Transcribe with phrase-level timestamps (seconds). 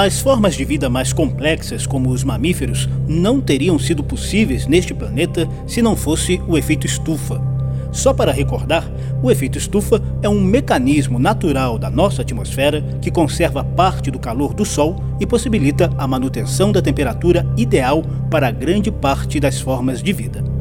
[0.00, 5.48] As formas de vida mais complexas, como os mamíferos, não teriam sido possíveis neste planeta
[5.66, 7.42] se não fosse o efeito estufa.
[7.90, 8.88] Só para recordar,
[9.20, 14.54] o efeito estufa é um mecanismo natural da nossa atmosfera que conserva parte do calor
[14.54, 20.12] do Sol e possibilita a manutenção da temperatura ideal para grande parte das formas de
[20.12, 20.57] vida.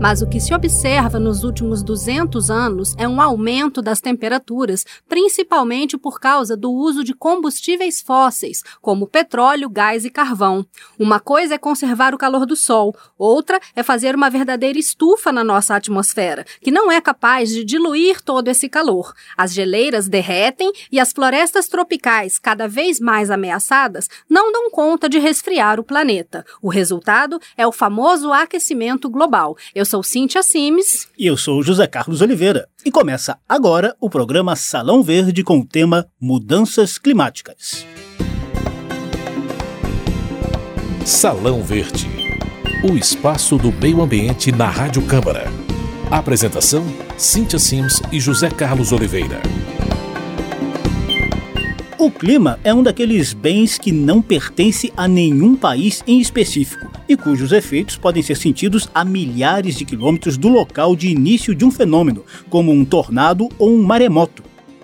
[0.00, 5.96] Mas o que se observa nos últimos 200 anos é um aumento das temperaturas, principalmente
[5.96, 10.66] por causa do uso de combustíveis fósseis, como petróleo, gás e carvão.
[10.98, 15.44] Uma coisa é conservar o calor do Sol, outra é fazer uma verdadeira estufa na
[15.44, 19.14] nossa atmosfera, que não é capaz de diluir todo esse calor.
[19.36, 25.18] As geleiras derretem e as florestas tropicais, cada vez mais ameaçadas, não dão conta de
[25.18, 26.44] resfriar o planeta.
[26.60, 29.56] O resultado é o famoso aquecimento global.
[29.74, 31.08] Eu sou Cíntia Simes.
[31.18, 32.68] E eu sou José Carlos Oliveira.
[32.84, 37.86] E começa agora o programa Salão Verde com o tema Mudanças Climáticas.
[41.04, 42.24] Salão Verde
[42.84, 45.50] o espaço do meio ambiente na Rádio Câmara.
[46.10, 46.84] Apresentação:
[47.16, 49.40] Cíntia Sims e José Carlos Oliveira.
[51.96, 57.16] O clima é um daqueles bens que não pertence a nenhum país em específico e
[57.16, 61.70] cujos efeitos podem ser sentidos a milhares de quilômetros do local de início de um
[61.70, 64.42] fenômeno, como um tornado ou um maremoto.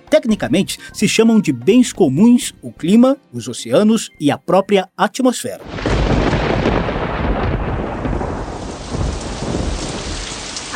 [0.09, 5.90] Tecnicamente, se chamam de bens comuns o clima, os oceanos e a própria atmosfera.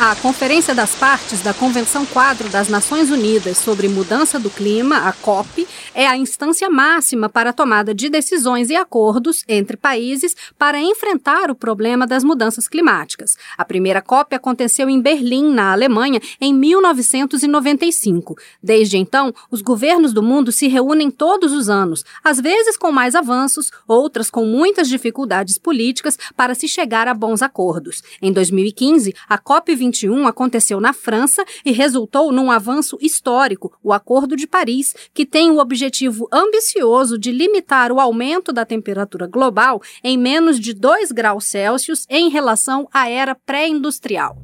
[0.07, 5.11] A Conferência das Partes da Convenção Quadro das Nações Unidas sobre Mudança do Clima, a
[5.11, 10.79] COP, é a instância máxima para a tomada de decisões e acordos entre países para
[10.79, 13.35] enfrentar o problema das mudanças climáticas.
[13.57, 18.35] A primeira COP aconteceu em Berlim, na Alemanha, em 1995.
[18.61, 23.15] Desde então, os governos do mundo se reúnem todos os anos, às vezes com mais
[23.15, 28.03] avanços, outras com muitas dificuldades políticas para se chegar a bons acordos.
[28.21, 34.35] Em 2015, a COP 2021 aconteceu na França e resultou num avanço histórico, o Acordo
[34.35, 40.17] de Paris, que tem o objetivo ambicioso de limitar o aumento da temperatura global em
[40.17, 44.37] menos de 2 graus Celsius em relação à era pré-industrial.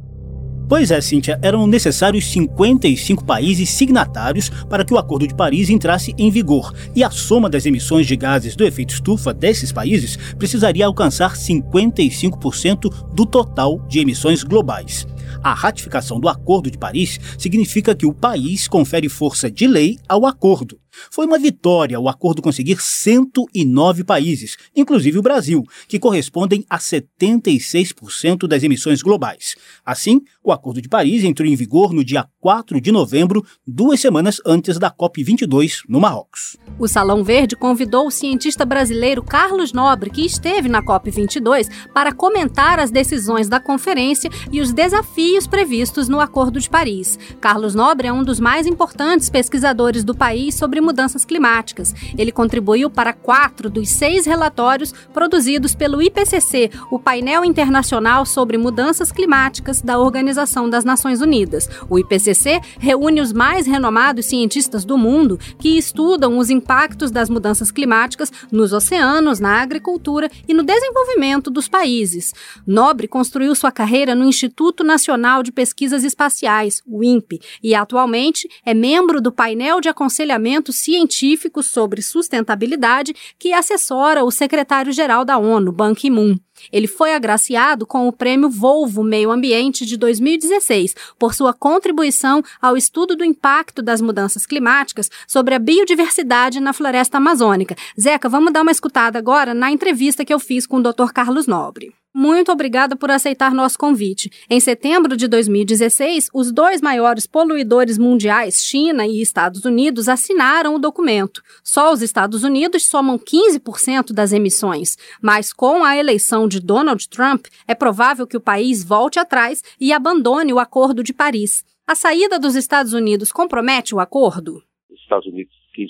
[0.71, 6.15] Pois é, Cíntia, eram necessários 55 países signatários para que o Acordo de Paris entrasse
[6.17, 10.85] em vigor, e a soma das emissões de gases do efeito estufa desses países precisaria
[10.85, 15.05] alcançar 55% do total de emissões globais.
[15.43, 20.25] A ratificação do Acordo de Paris significa que o país confere força de lei ao
[20.25, 20.80] acordo.
[21.09, 28.47] Foi uma vitória o acordo conseguir 109 países, inclusive o Brasil, que correspondem a 76%
[28.47, 29.55] das emissões globais.
[29.85, 34.41] Assim, o Acordo de Paris entrou em vigor no dia 4 de novembro, duas semanas
[34.45, 36.57] antes da COP22 no Marrocos.
[36.79, 42.79] O Salão Verde convidou o cientista brasileiro Carlos Nobre, que esteve na COP22, para comentar
[42.79, 47.17] as decisões da conferência e os desafios previstos no Acordo de Paris.
[47.39, 51.93] Carlos Nobre é um dos mais importantes pesquisadores do país sobre mudanças climáticas.
[52.17, 59.11] Ele contribuiu para quatro dos seis relatórios produzidos pelo IPCC, o painel internacional sobre mudanças
[59.11, 61.69] climáticas da Organização das Nações Unidas.
[61.89, 67.71] O IPCC reúne os mais renomados cientistas do mundo que estudam os impactos das mudanças
[67.71, 72.33] climáticas nos oceanos, na agricultura e no desenvolvimento dos países.
[72.65, 78.73] Nobre construiu sua carreira no Instituto Nacional de Pesquisas Espaciais, o INPE, e atualmente é
[78.73, 85.93] membro do painel de aconselhamento científico sobre sustentabilidade que assessora o secretário-geral da ONU, Ban
[85.93, 86.37] Ki-moon.
[86.71, 92.77] Ele foi agraciado com o Prêmio Volvo Meio Ambiente de 2016 por sua contribuição ao
[92.77, 97.75] estudo do impacto das mudanças climáticas sobre a biodiversidade na floresta amazônica.
[97.99, 101.11] Zeca, vamos dar uma escutada agora na entrevista que eu fiz com o Dr.
[101.13, 102.00] Carlos Nobre.
[102.13, 104.29] Muito obrigada por aceitar nosso convite.
[104.49, 110.79] Em setembro de 2016, os dois maiores poluidores mundiais, China e Estados Unidos, assinaram o
[110.79, 111.41] documento.
[111.63, 117.45] Só os Estados Unidos somam 15% das emissões, mas com a eleição de Donald Trump,
[117.65, 121.63] é provável que o país volte atrás e abandone o Acordo de Paris.
[121.87, 124.61] A saída dos Estados Unidos compromete o acordo?
[124.89, 125.87] Os Estados Unidos 15%,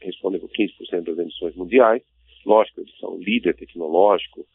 [0.00, 2.02] respondem por 15% das emissões mundiais.
[2.46, 4.46] Lógico, eles são líder tecnológico,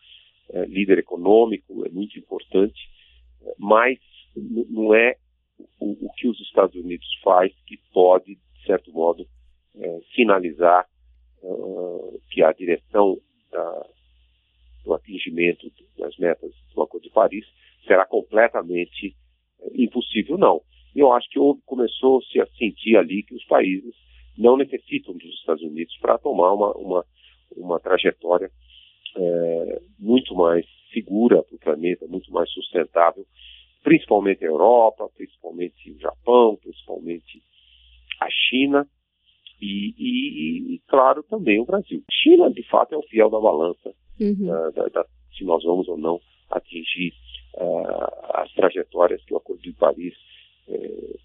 [0.51, 2.90] é, líder econômico, é muito importante,
[3.57, 4.00] mas
[4.36, 5.16] não é
[5.80, 9.25] o, o, que os Estados Unidos faz que pode, de certo modo,
[9.75, 10.88] é, finalizar
[11.44, 13.19] uh, que a direção
[13.51, 13.86] da,
[14.84, 17.46] do atingimento das metas do Acordo de Paris
[17.86, 19.16] será completamente
[19.62, 20.62] é, impossível, não.
[20.96, 23.94] Eu acho que começou-se a sentir ali que os países
[24.38, 27.06] não necessitam dos Estados Unidos para tomar uma, uma,
[27.56, 28.50] uma trajetória
[29.16, 29.59] é,
[30.10, 33.24] muito mais segura para o planeta, muito mais sustentável,
[33.84, 37.44] principalmente a Europa, principalmente o Japão, principalmente
[38.20, 38.88] a China
[39.62, 42.04] e, e, e claro, também o Brasil.
[42.12, 44.50] China, de fato, é o fiel da balança uhum.
[44.50, 45.06] uh, da, da,
[45.38, 46.20] se nós vamos ou não
[46.50, 47.14] atingir
[47.56, 50.16] uh, as trajetórias que o Acordo de Paris
[50.68, 51.20] uh,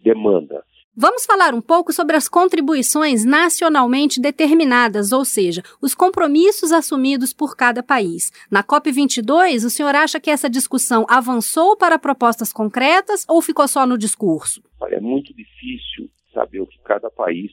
[0.00, 0.64] demanda.
[0.98, 7.54] Vamos falar um pouco sobre as contribuições nacionalmente determinadas, ou seja, os compromissos assumidos por
[7.54, 8.32] cada país.
[8.50, 13.86] Na COP22, o senhor acha que essa discussão avançou para propostas concretas ou ficou só
[13.86, 14.62] no discurso?
[14.84, 17.52] É muito difícil saber o que cada país,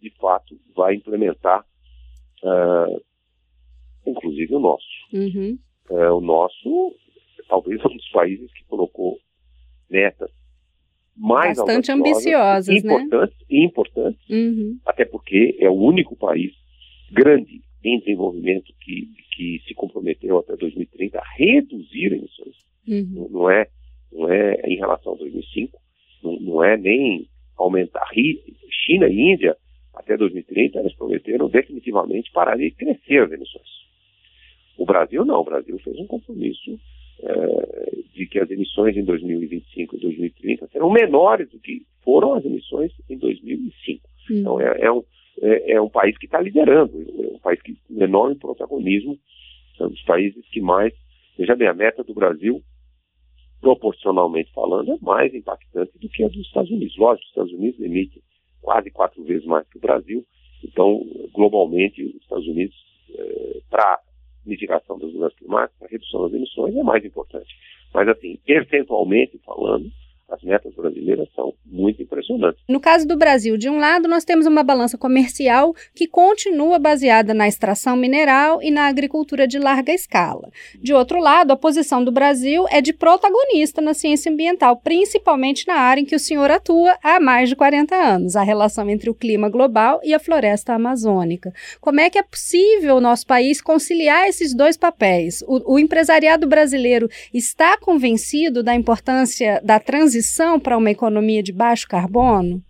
[0.00, 1.66] de fato, vai implementar,
[2.42, 3.02] uh,
[4.06, 4.86] inclusive o nosso.
[5.12, 5.58] Uhum.
[5.90, 6.94] Uh, o nosso,
[7.50, 9.18] talvez, um dos países que colocou
[9.90, 10.37] metas
[11.18, 13.46] mais bastante ambiciosas, importantes, né?
[13.50, 14.78] E importantes, uhum.
[14.86, 16.52] até porque é o único país
[17.10, 22.56] grande em desenvolvimento que, que se comprometeu até 2030 a reduzir emissões.
[22.86, 23.28] Uhum.
[23.30, 23.66] Não, é,
[24.12, 25.78] não é em relação a 2005,
[26.22, 28.08] não, não é nem aumentar.
[28.86, 29.56] China e Índia,
[29.94, 33.68] até 2030, elas prometeram definitivamente parar de crescer as emissões.
[34.76, 36.78] O Brasil não, o Brasil fez um compromisso
[37.22, 42.44] é, de que as emissões em 2025 e 2030 serão menores do que foram as
[42.44, 44.08] emissões em 2005.
[44.30, 44.38] Hum.
[44.38, 45.02] Então é, é, um,
[45.40, 49.18] é, é, um país que está liderando, é um país que tem enorme protagonismo,
[49.78, 50.92] é um dos países que mais,
[51.36, 52.62] veja bem, a meta do Brasil,
[53.60, 56.96] proporcionalmente falando, é mais impactante do que a dos Estados Unidos.
[56.96, 58.22] Lógico, os Estados Unidos emitem
[58.60, 60.24] quase quatro vezes mais que o Brasil,
[60.64, 62.76] então, globalmente, os Estados Unidos,
[63.14, 64.00] é, para
[64.48, 67.54] mitigação das mudanças climáticas, a redução das emissões é mais importante.
[67.92, 69.90] Mas, assim, percentualmente falando,
[70.48, 72.62] metas brasileiras são muito impressionantes.
[72.68, 77.34] No caso do Brasil, de um lado, nós temos uma balança comercial que continua baseada
[77.34, 80.50] na extração mineral e na agricultura de larga escala.
[80.80, 85.74] De outro lado, a posição do Brasil é de protagonista na ciência ambiental, principalmente na
[85.74, 89.14] área em que o senhor atua há mais de 40 anos, a relação entre o
[89.14, 91.52] clima global e a floresta amazônica.
[91.80, 95.42] Como é que é possível o nosso país conciliar esses dois papéis?
[95.46, 101.52] O, o empresariado brasileiro está convencido da importância da transição transição para uma economia de
[101.52, 102.62] baixo carbono?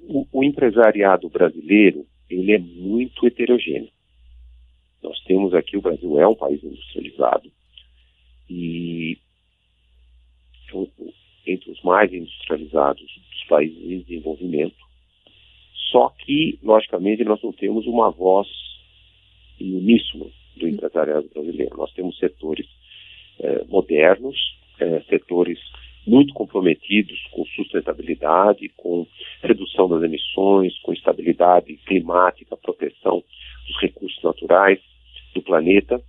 [0.00, 3.90] O, o empresariado brasileiro ele é muito heterogêneo.
[5.02, 7.50] Nós temos aqui, o Brasil é um país industrializado
[8.48, 9.18] e
[11.46, 14.76] entre os mais industrializados dos países em desenvolvimento.
[15.90, 18.48] Só que, logicamente, nós não temos uma voz
[19.60, 21.76] uníssona do empresariado brasileiro.
[21.76, 22.66] Nós temos setores
[23.40, 24.36] eh, modernos,
[24.82, 25.58] é, setores
[26.06, 29.06] muito comprometidos com sustentabilidade, com
[29.40, 33.22] redução das emissões, com estabilidade climática, proteção
[33.66, 34.80] dos recursos naturais
[35.34, 36.02] do planeta,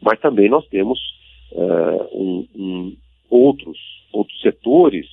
[0.00, 0.98] mas também nós temos
[1.52, 2.96] uh, um, um,
[3.30, 3.78] outros,
[4.12, 5.06] outros setores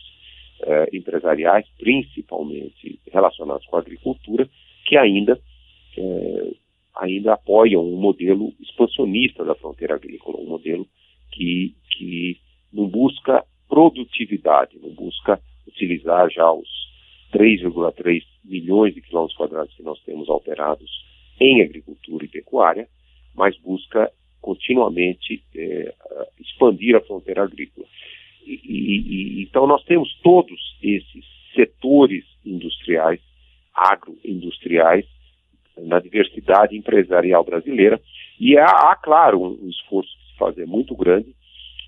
[0.62, 4.50] uh, empresariais, principalmente relacionados com a agricultura,
[4.86, 5.40] que ainda,
[5.98, 6.56] uh,
[6.98, 10.86] ainda apoiam um modelo expansionista da fronteira agrícola, um modelo
[11.32, 12.38] que, que
[12.76, 16.68] não busca produtividade, não busca utilizar já os
[17.34, 20.90] 3,3 milhões de quilômetros quadrados que nós temos alterados
[21.40, 22.88] em agricultura e pecuária,
[23.34, 25.94] mas busca continuamente é,
[26.40, 27.88] expandir a fronteira agrícola.
[28.46, 33.20] E, e, então nós temos todos esses setores industriais,
[33.74, 35.06] agroindustriais,
[35.78, 38.00] na diversidade empresarial brasileira,
[38.40, 41.36] e há, há claro, um, esforço que se faz é muito grande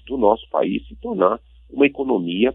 [0.07, 2.53] do nosso país se tornar uma economia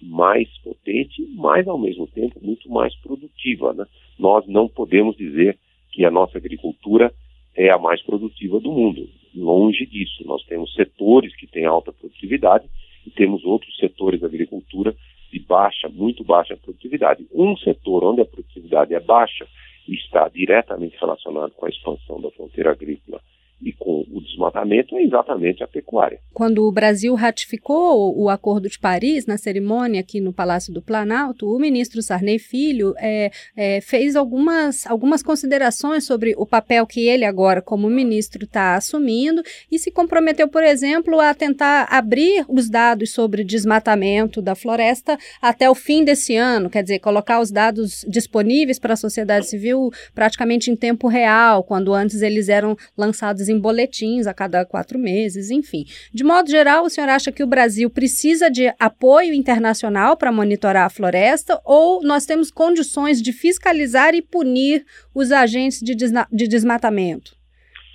[0.00, 3.72] mais potente, mas ao mesmo tempo muito mais produtiva.
[3.72, 3.86] Né?
[4.18, 5.58] Nós não podemos dizer
[5.92, 7.12] que a nossa agricultura
[7.56, 9.08] é a mais produtiva do mundo.
[9.34, 10.24] Longe disso.
[10.26, 12.68] Nós temos setores que têm alta produtividade
[13.06, 14.94] e temos outros setores da agricultura
[15.32, 17.26] de baixa, muito baixa produtividade.
[17.32, 19.46] Um setor onde a produtividade é baixa
[19.88, 23.20] está diretamente relacionado com a expansão da fronteira agrícola
[23.64, 26.20] e com o desmatamento é exatamente a pecuária.
[26.32, 31.48] Quando o Brasil ratificou o Acordo de Paris, na cerimônia aqui no Palácio do Planalto,
[31.48, 37.24] o ministro Sarney Filho é, é, fez algumas, algumas considerações sobre o papel que ele
[37.24, 43.12] agora, como ministro, está assumindo e se comprometeu, por exemplo, a tentar abrir os dados
[43.12, 48.78] sobre desmatamento da floresta até o fim desse ano, quer dizer, colocar os dados disponíveis
[48.78, 54.26] para a sociedade civil praticamente em tempo real, quando antes eles eram lançados em boletins
[54.26, 55.84] a cada quatro meses, enfim.
[56.12, 60.86] De modo geral, o senhor acha que o Brasil precisa de apoio internacional para monitorar
[60.86, 64.84] a floresta ou nós temos condições de fiscalizar e punir
[65.14, 67.36] os agentes de, de desmatamento?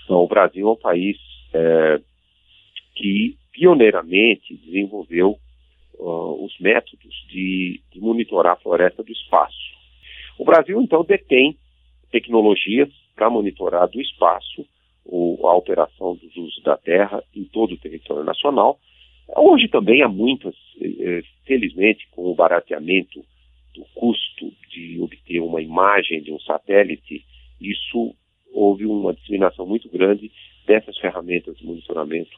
[0.10, 1.18] Não, o Brasil é um país
[1.54, 2.00] é,
[2.96, 5.38] que pioneiramente desenvolveu
[6.00, 9.58] uh, os métodos de, de monitorar a floresta do espaço.
[10.38, 11.58] O Brasil, então, detém
[12.12, 14.66] tecnologias para monitorar do espaço
[15.12, 18.80] o, a operação dos usos da terra em todo o território nacional.
[19.36, 23.24] Hoje também há muitas, eh, felizmente, com o barateamento
[23.76, 27.24] do custo de obter uma imagem de um satélite,
[27.62, 28.16] isso
[28.52, 30.32] houve uma disseminação muito grande
[30.66, 32.36] dessas ferramentas de monitoramento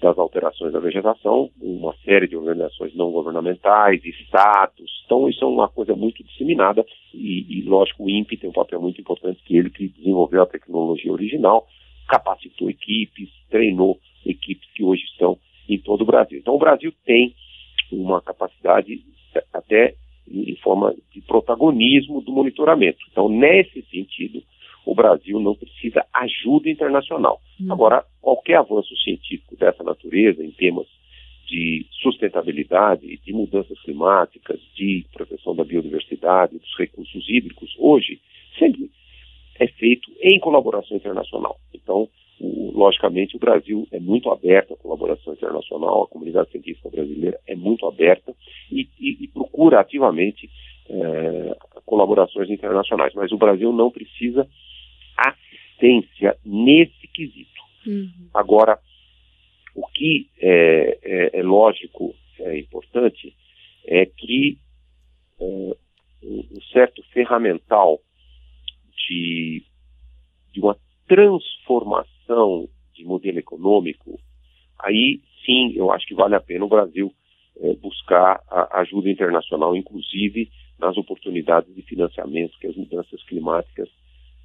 [0.00, 4.90] das alterações da vegetação, uma série de organizações não governamentais, estados.
[5.06, 8.80] Então, isso é uma coisa muito disseminada e, e, lógico, o INPE tem um papel
[8.80, 11.66] muito importante, que ele que desenvolveu a tecnologia original,
[12.08, 16.38] capacitou equipes, treinou equipes que hoje estão em todo o Brasil.
[16.38, 17.34] Então, o Brasil tem
[17.90, 19.00] uma capacidade
[19.52, 19.94] até
[20.28, 22.98] em forma de protagonismo do monitoramento.
[23.10, 24.42] Então, nesse sentido,
[24.84, 27.40] o Brasil não precisa ajuda internacional.
[27.60, 27.72] Uhum.
[27.72, 30.86] Agora, qualquer avanço científico dessa natureza, em temas
[31.46, 38.20] de sustentabilidade, de mudanças climáticas, de proteção da biodiversidade, dos recursos hídricos, hoje,
[38.58, 38.90] sempre
[39.58, 41.58] é feito em colaboração internacional.
[41.72, 42.08] Então,
[42.40, 47.54] o, logicamente, o Brasil é muito aberto à colaboração internacional, a comunidade científica brasileira é
[47.54, 48.34] muito aberta
[48.70, 50.50] e, e, e procura ativamente
[50.88, 51.56] é,
[51.86, 53.14] colaborações internacionais.
[53.14, 54.48] Mas o Brasil não precisa
[55.16, 57.50] assistência nesse quesito.
[57.86, 58.28] Uhum.
[58.32, 58.78] Agora,
[59.74, 63.34] o que é, é, é, lógico, é importante,
[63.86, 64.58] é que
[65.40, 68.00] um certo ferramental
[69.08, 69.62] de,
[70.52, 74.18] de uma transformação de modelo econômico,
[74.78, 77.12] aí sim eu acho que vale a pena o Brasil
[77.60, 83.88] é, buscar a ajuda internacional, inclusive nas oportunidades de financiamento que as mudanças climáticas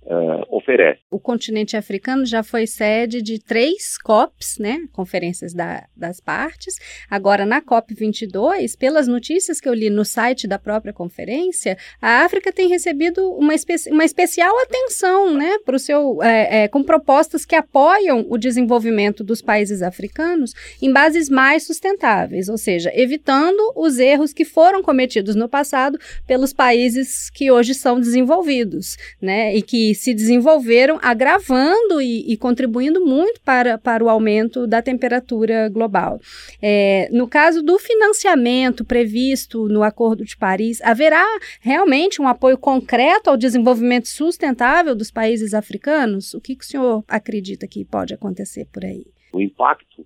[0.04, 1.00] uh, oferece.
[1.10, 6.76] O continente africano já foi sede de três COPs, né, conferências da, das partes.
[7.10, 12.24] Agora, na COP 22, pelas notícias que eu li no site da própria conferência, a
[12.24, 17.56] África tem recebido uma, espe uma especial atenção, né, seu, é, é, com propostas que
[17.56, 24.34] apoiam o desenvolvimento dos países africanos em bases mais sustentáveis, ou seja, evitando os erros
[24.34, 30.14] que foram cometidos no passado pelos países que hoje são desenvolvidos, né, e que se
[30.14, 36.20] desenvolveram, agravando e, e, contribuindo muito para, para o aumento da temperatura global.
[36.62, 41.26] É, no caso do financiamento previsto no Acordo de Paris, haverá
[41.60, 46.34] realmente um apoio concreto ao desenvolvimento sustentável dos países africanos?
[46.34, 49.06] O que, que o senhor acredita que pode acontecer por aí?
[49.34, 50.06] O impacto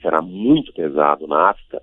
[0.00, 1.82] será muito pesado na África,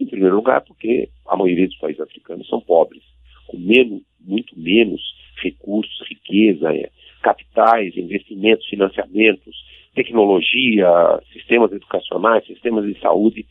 [0.00, 3.02] em primeiro lugar, porque a maioria dos países africanos são pobres,
[3.46, 5.00] com menos, muito menos
[5.42, 6.90] recursos, riqueza, é,
[7.22, 9.54] capitais, investimentos, financiamentos,
[9.94, 10.88] tecnologia,
[11.32, 13.46] sistemas educacionais, sistemas de saúde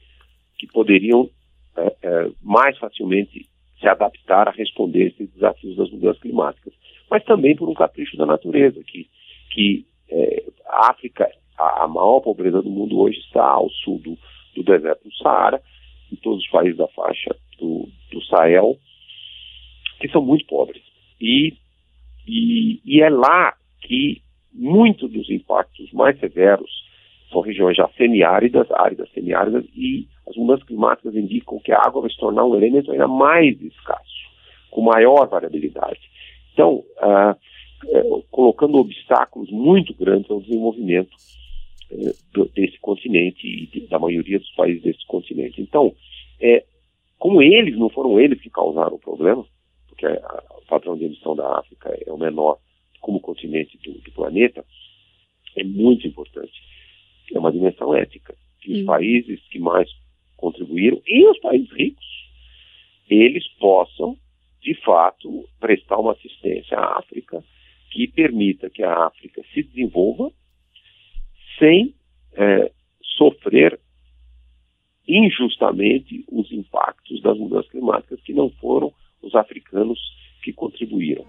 [0.57, 1.29] que poderiam
[1.77, 3.47] é, é, mais facilmente
[3.79, 6.73] se adaptar a responder esses desafios das mudanças climáticas,
[7.09, 9.07] mas também por um capricho da natureza, que,
[9.51, 14.17] que é, a África, a, a, maior pobreza do mundo hoje está ao sul do,
[14.55, 15.61] do deserto do Saara,
[16.11, 18.77] em todos os países da faixa do, do Sahel,
[19.99, 20.81] que são muito pobres.
[21.19, 21.53] E
[22.27, 24.21] e, e é lá que
[24.53, 26.69] muitos dos impactos mais severos
[27.31, 32.09] são regiões já semiáridas, áridas semiáridas, e as mudanças climáticas indicam que a água vai
[32.09, 34.29] se tornar um elemento ainda mais escasso,
[34.71, 35.99] com maior variabilidade.
[36.53, 37.35] Então, uh,
[37.85, 41.11] uh, colocando obstáculos muito grandes ao desenvolvimento
[41.91, 45.61] uh, desse continente e da maioria dos países desse continente.
[45.61, 45.93] Então,
[46.39, 46.63] é,
[47.19, 49.45] como eles, não foram eles que causaram o problema,
[49.95, 52.59] porque o padrão de emissão da África é o menor
[52.99, 54.65] como continente do, do planeta,
[55.55, 56.53] é muito importante.
[57.33, 58.35] É uma dimensão ética.
[58.59, 59.89] Que os países que mais
[60.35, 62.05] contribuíram, e os países ricos,
[63.09, 64.17] eles possam,
[64.61, 67.43] de fato, prestar uma assistência à África
[67.91, 70.31] que permita que a África se desenvolva
[71.57, 71.93] sem
[72.33, 72.71] é,
[73.17, 73.79] sofrer
[75.07, 78.91] injustamente os impactos das mudanças climáticas que não foram
[79.25, 79.99] os africanos
[80.43, 81.25] que contribuíram.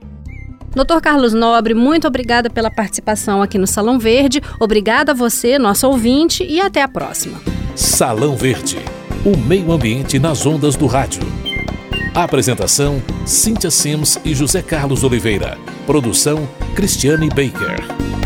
[0.74, 4.42] Doutor Carlos Nobre, muito obrigada pela participação aqui no Salão Verde.
[4.60, 7.40] Obrigada a você, nosso ouvinte, e até a próxima.
[7.74, 8.76] Salão Verde,
[9.24, 11.22] o meio ambiente nas ondas do rádio.
[12.14, 15.56] Apresentação: Cíntia Sims e José Carlos Oliveira.
[15.86, 18.25] Produção: Cristiane Baker.